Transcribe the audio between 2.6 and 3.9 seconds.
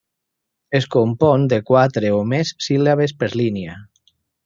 síl·labes per línia.